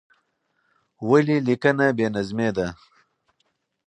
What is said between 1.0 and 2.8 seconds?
ولې لیکنه بې نظمې ده؟